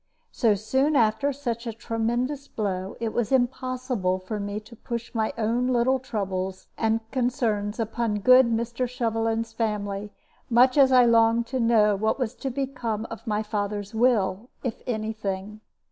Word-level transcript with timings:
So 0.31 0.55
soon 0.55 0.95
after 0.95 1.31
such 1.31 1.67
a 1.67 1.73
tremendous 1.73 2.47
blow, 2.47 2.95
it 2.99 3.13
was 3.13 3.31
impossible 3.31 4.17
for 4.17 4.39
me 4.39 4.59
to 4.61 4.75
push 4.75 5.13
my 5.13 5.31
own 5.37 5.67
little 5.67 5.99
troubles 5.99 6.65
and 6.75 7.01
concerns 7.11 7.79
upon 7.79 8.17
good 8.21 8.47
Mr. 8.47 8.89
Shovelin's 8.89 9.53
family, 9.53 10.11
much 10.49 10.75
as 10.75 10.91
I 10.91 11.05
longed 11.05 11.45
to 11.53 11.59
know 11.59 11.95
what 11.95 12.17
was 12.17 12.33
to 12.37 12.49
become 12.49 13.05
of 13.11 13.27
my 13.27 13.43
father's 13.43 13.93
will, 13.93 14.49
if 14.63 14.81
any 14.87 15.13
thing. 15.13 15.61